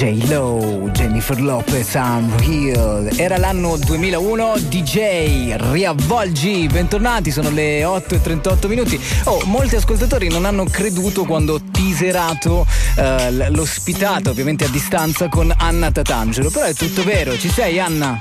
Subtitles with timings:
[0.00, 3.10] J-Lo, Jennifer Lopez, I'm Real.
[3.16, 8.98] Era l'anno 2001, DJ, riavvolgi, bentornati, sono le 8.38 minuti.
[9.24, 12.66] Oh, molti ascoltatori non hanno creduto quando ho teaserato
[12.96, 18.18] eh, l'ospitata, ovviamente a distanza, con Anna Tatangelo, però è tutto vero, ci sei Anna?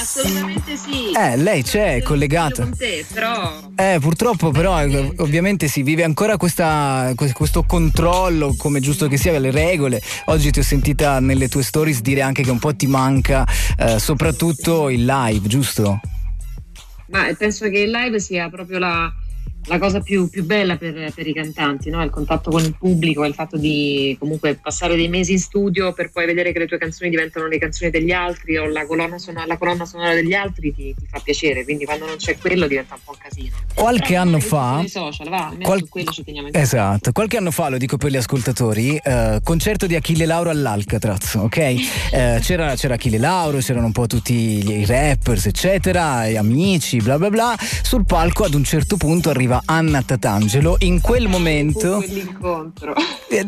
[0.00, 1.12] Assolutamente sì.
[1.12, 2.62] Eh, lei c'è, è collegata.
[2.62, 3.60] Con te, però.
[3.76, 9.38] Eh, purtroppo, però, eh, ovviamente si vive ancora questa, questo controllo, come giusto che sia,
[9.38, 10.02] le regole.
[10.26, 13.46] Oggi ti ho sentita nelle tue stories dire anche che un po' ti manca,
[13.78, 16.00] eh, soprattutto il live, giusto?
[17.06, 19.12] Ma penso che il live sia proprio la
[19.66, 22.02] la cosa più, più bella per, per, i cantanti, no?
[22.02, 26.10] il contatto con il pubblico, il fatto di comunque passare dei mesi in studio per
[26.10, 29.46] poi vedere che le tue canzoni diventano le canzoni degli altri o la colonna sonora,
[29.46, 32.94] la colonna sonora degli altri ti, ti, fa piacere, quindi quando non c'è quello diventa
[32.94, 33.56] un po' un casino.
[33.74, 34.84] Qualche Però, anno fa...
[34.86, 38.16] Social, va, qual- quello ci teniamo in Esatto, qualche anno fa, lo dico per gli
[38.16, 41.56] ascoltatori, eh, concerto di Achille Lauro all'Alcatraz, ok?
[41.56, 47.18] Eh, c'era, c'era Achille Lauro, c'erano un po' tutti i rappers, eccetera, gli amici, bla
[47.18, 47.56] bla bla.
[47.58, 51.96] Sul palco ad un certo punto arriva arriva Anna Tatangelo, in quel momento...
[51.96, 52.94] Quell'incontro.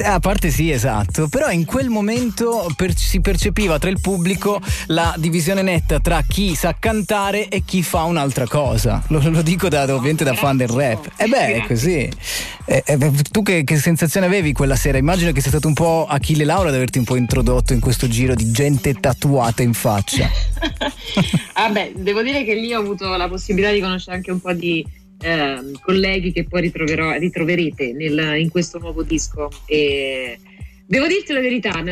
[0.03, 5.15] A parte sì, esatto, però in quel momento per, si percepiva tra il pubblico la
[5.17, 9.03] divisione netta tra chi sa cantare e chi fa un'altra cosa.
[9.09, 11.13] Lo, lo dico da, ovviamente da fan del rap.
[11.17, 12.11] E eh beh, è così.
[12.65, 14.99] Eh, eh, tu che, che, sensazione avevi quella sera?
[14.99, 18.09] Immagino che sia stato un po' Achille Laura ad averti un po' introdotto in questo
[18.09, 20.29] giro di gente tatuata in faccia.
[21.55, 24.53] Vabbè, ah devo dire che lì ho avuto la possibilità di conoscere anche un po'
[24.53, 24.85] di
[25.21, 29.51] eh, colleghi che poi ritroverete nel, in questo nuovo disco.
[29.67, 30.39] E
[30.87, 31.83] devo dirti la verità,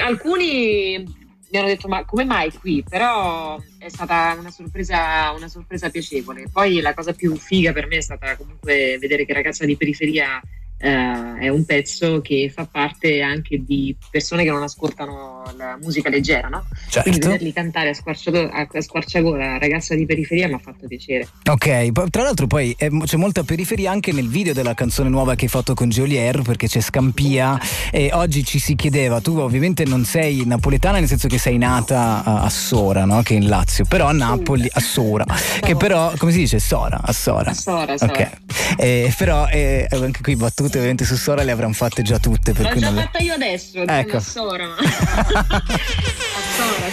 [0.00, 1.16] alcuni
[1.50, 2.84] mi hanno detto ma come mai qui?
[2.86, 6.48] Però è stata una sorpresa, una sorpresa piacevole.
[6.52, 10.40] Poi la cosa più figa per me è stata comunque vedere che ragazza di periferia
[10.80, 16.08] Uh, è un pezzo che fa parte anche di persone che non ascoltano la musica
[16.08, 16.66] leggera, no?
[16.88, 17.02] Certo.
[17.02, 21.26] Quindi vederli cantare a, squarciagola, a squarciagola ragazza di periferia mi ha fatto piacere.
[21.50, 25.46] Ok, tra l'altro poi eh, c'è molta periferia anche nel video della canzone nuova che
[25.46, 27.58] hai fatto con Geolier perché c'è Scampia
[27.90, 32.22] e oggi ci si chiedeva, tu ovviamente non sei napoletana nel senso che sei nata
[32.22, 33.22] a, a Sora, no?
[33.22, 35.24] Che è in Lazio, però a Napoli, a Sora,
[35.60, 36.60] che però, come si dice?
[36.60, 37.50] Sora, a Sora.
[37.50, 38.12] A Sora, Sora.
[38.12, 38.30] Ok,
[38.76, 42.52] eh, però eh, anche qui battute battute ovviamente su Sora le avranno fatte già tutte.
[42.52, 43.02] L'ho già non...
[43.02, 44.20] fatta io adesso, ecco.
[44.20, 44.68] Sora.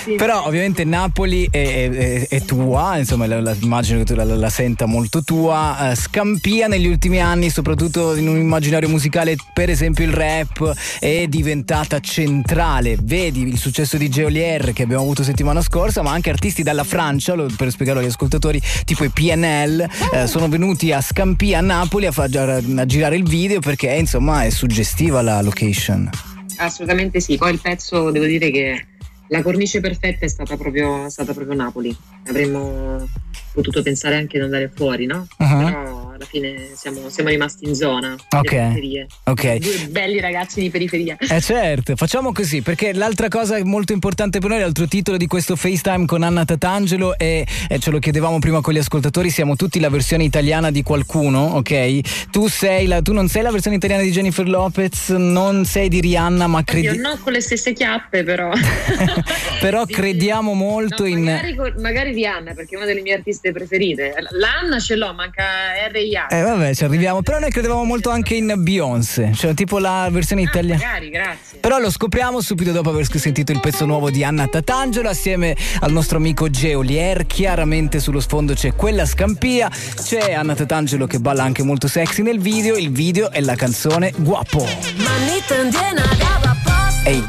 [0.06, 0.16] sì.
[0.16, 4.50] Però ovviamente Napoli è, è, è tua, insomma la, la, immagino che tu la, la,
[4.50, 5.76] senta molto tua.
[5.80, 11.26] Uh, Scampia negli ultimi anni, soprattutto in un immaginario musicale, per esempio il rap, è
[11.28, 12.98] diventata centrale.
[13.02, 17.34] Vedi il successo di Geolier che abbiamo avuto settimana scorsa, ma anche artisti dalla Francia,
[17.34, 22.06] lo, per spiegarlo agli ascoltatori, tipo i PNL, uh, sono venuti a Scampia a Napoli
[22.06, 26.10] a, far, a girare il video perché insomma è suggestiva la location.
[26.58, 28.86] Assolutamente sì, poi il pezzo devo dire che
[29.28, 31.96] la cornice perfetta è stata proprio, stata proprio Napoli.
[32.28, 33.08] Avremmo
[33.54, 35.28] potuto pensare anche di andare fuori, no?
[35.38, 35.64] Uh-huh.
[35.66, 35.85] Però
[36.26, 38.16] alla fine siamo, siamo, rimasti in zona.
[38.32, 39.06] Ok.
[39.24, 39.56] Ok.
[39.56, 41.16] Due belli ragazzi di periferia.
[41.20, 45.56] Eh certo, facciamo così perché l'altra cosa molto importante per noi, l'altro titolo di questo
[45.56, 49.80] FaceTime con Anna Tatangelo è, e ce lo chiedevamo prima con gli ascoltatori, siamo tutti
[49.80, 52.30] la versione italiana di qualcuno, ok?
[52.32, 56.02] Tu, sei la, tu non sei la versione italiana di Jennifer Lopez, non sei di
[56.02, 56.88] Rihanna, ma credi...
[56.88, 58.52] Io no con le stesse chiappe però.
[59.62, 61.24] però crediamo molto no, in...
[61.24, 64.14] Magari, magari Rihanna perché è una delle mie artiste artiste preferite.
[64.32, 65.44] L'Anna ce l'ho, manca
[65.90, 66.25] R.I.A.
[66.30, 67.22] Eh vabbè, ci arriviamo.
[67.22, 70.84] Però noi credevamo molto anche in Beyoncé, cioè tipo la versione ah, italiana.
[70.84, 71.60] Magari, grazie.
[71.60, 75.92] Però lo scopriamo subito dopo aver sentito il pezzo nuovo di Anna Tatangelo assieme al
[75.92, 77.26] nostro amico Geolier.
[77.26, 82.40] Chiaramente sullo sfondo c'è quella scampia, c'è Anna Tatangelo che balla anche molto sexy nel
[82.40, 82.76] video.
[82.76, 84.66] Il video è la canzone Guapo.
[84.66, 86.55] Ehi hey,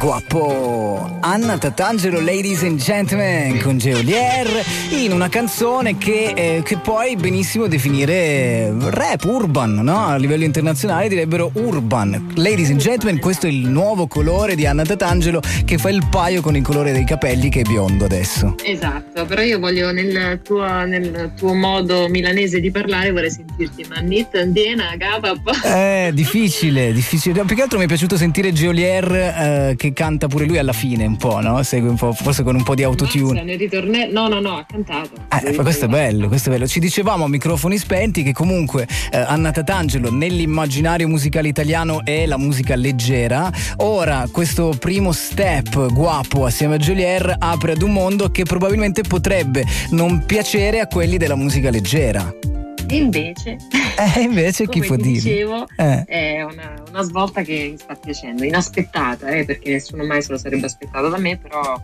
[0.06, 1.18] guapo!
[1.20, 4.46] Anna Tatangelo, ladies and gentlemen, con Geolier,
[4.90, 10.06] in una canzone che, eh, che puoi benissimo definire rap, urban, no?
[10.06, 12.34] A livello internazionale direbbero urban.
[12.36, 16.40] Ladies and gentlemen, questo è il nuovo colore di Anna Tatangelo che fa il paio
[16.40, 18.54] con il colore dei capelli che è biondo adesso.
[18.62, 24.36] Esatto, però io voglio nel tuo, nel tuo modo milanese di parlare vorrei sentirti Manit,
[24.36, 25.34] Andena, Gaba.
[25.64, 27.42] Eh, difficile, difficile.
[27.42, 29.12] Più che altro mi è piaciuto sentire Geolier.
[29.12, 31.62] Eh, che canta pure lui alla fine un po', no?
[31.62, 33.42] Segue un po', forse con un po' di autotune.
[33.42, 34.06] Nel ritorne...
[34.08, 35.12] No, no, no, ha cantato.
[35.42, 36.66] Eh, questo è bello, questo è bello.
[36.66, 42.36] Ci dicevamo a microfoni spenti che comunque eh, Anna Tatangelo nell'immaginario musicale italiano è la
[42.36, 43.50] musica leggera.
[43.78, 49.64] Ora questo primo step guapo assieme a Jolier apre ad un mondo che probabilmente potrebbe
[49.90, 52.55] non piacere a quelli della musica leggera.
[52.90, 53.56] Invece,
[53.98, 55.10] eh, invece chi può dire?
[55.10, 56.04] dicevo, eh.
[56.04, 60.38] è una, una, svolta che mi sta piacendo, inaspettata, eh, perché nessuno mai se lo
[60.38, 61.82] sarebbe aspettato da me, però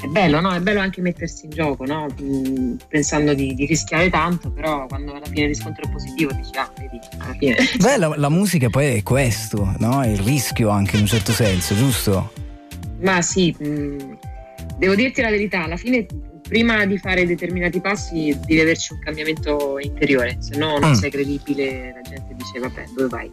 [0.00, 0.52] è bello, no?
[0.52, 2.06] È bello anche mettersi in gioco, no?
[2.20, 6.56] mm, pensando di, di, rischiare tanto, però quando alla fine il riscontro è positivo dici,
[6.56, 7.56] ah, vedi, alla fine...
[7.78, 10.02] Beh, la, la musica poi è questo, no?
[10.02, 12.32] È il rischio anche in un certo senso, giusto?
[13.00, 14.12] Ma sì, mh, mm,
[14.78, 16.06] devo dirti la verità, alla fine
[16.50, 20.94] prima di fare determinati passi devi averci un cambiamento interiore, se no non mm.
[20.94, 23.30] sei credibile, la gente dice vabbè dove vai?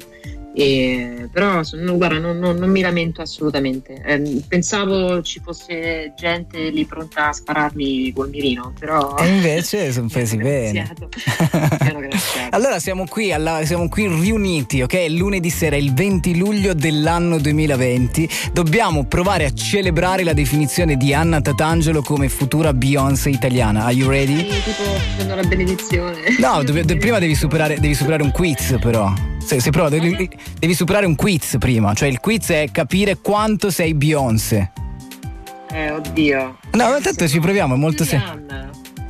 [0.60, 4.02] E, però no, guarda, non, non, non, mi lamento assolutamente.
[4.04, 9.16] Eh, pensavo ci fosse gente lì pronta a spararmi col mirino, però.
[9.18, 10.92] E invece sono presi bene.
[12.50, 15.06] allora siamo qui, alla, siamo qui riuniti, ok?
[15.10, 18.28] Lunedì sera, il 20 luglio dell'anno 2020.
[18.52, 23.86] Dobbiamo provare a celebrare la definizione di Anna Tatangelo come futura Beyoncé italiana.
[23.86, 24.38] Are you ready?
[24.52, 24.84] Sì, tipo
[25.18, 26.36] prendo la benedizione.
[26.40, 29.36] No, dove, prima devi superare, devi superare un quiz, però.
[29.48, 30.30] Se, se prova, devi,
[30.60, 31.94] devi, superare un quiz prima.
[31.94, 34.72] Cioè, il quiz è capire quanto sei Beyoncé.
[35.72, 36.58] Eh, oddio.
[36.74, 38.66] No, ma tanto ci proviamo, è molto semplice.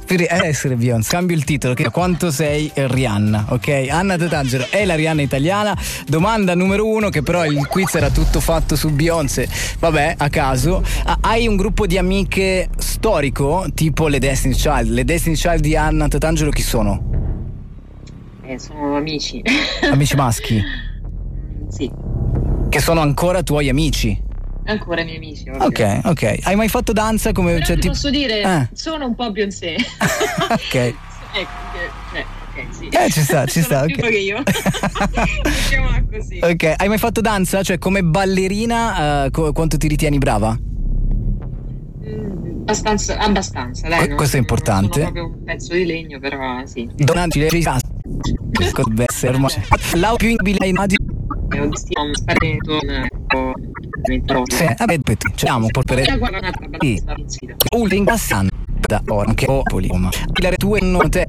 [0.06, 1.74] Per essere Beyoncé, cambio il titolo.
[1.74, 3.88] Che quanto sei Rihanna, ok?
[3.90, 5.76] Anna Tatangelo è la Rihanna italiana.
[6.06, 9.50] Domanda numero uno, che però il quiz era tutto fatto su Beyoncé.
[9.80, 10.84] Vabbè, a caso.
[11.22, 14.92] hai un gruppo di amiche storico, tipo le Destiny Child.
[14.92, 17.17] Le Destiny Child di Anna Tatangelo chi sono?
[18.48, 19.42] Eh, sono amici.
[19.92, 20.64] Amici maschi?
[21.68, 21.92] sì.
[22.70, 24.18] Che sono ancora tuoi amici?
[24.66, 25.50] Ancora i miei amici.
[25.50, 25.66] Ovvio.
[25.66, 26.40] Ok, ok.
[26.44, 27.54] Hai mai fatto danza come...
[27.56, 28.70] Però cioè, ti posso dire, eh.
[28.72, 29.76] sono un po' Beyoncé.
[30.50, 30.76] ok.
[30.76, 30.96] ecco,
[32.14, 32.88] cioè, ok, sì.
[32.88, 33.84] Eh, ci sta, ci sta.
[33.84, 34.12] Più okay.
[34.12, 34.44] che io.
[35.44, 36.40] Diciamola così.
[36.42, 37.62] Ok, hai mai fatto danza?
[37.64, 40.58] Cioè, come ballerina, uh, co- quanto ti ritieni brava?
[42.62, 44.10] Abbastanza, abbastanza dai.
[44.16, 45.02] Questo è importante.
[45.02, 46.90] Non sono proprio un pezzo di legno, però sì.
[46.96, 47.96] Donanti le Potrebbe
[49.96, 50.16] la
[51.50, 52.80] è un destino sparetto
[54.48, 55.00] sì, vabbè,
[55.36, 56.04] ciamo per
[56.76, 57.02] sì.
[57.76, 58.50] Ulting passando
[58.88, 61.28] da ora che popoli, ma le tue note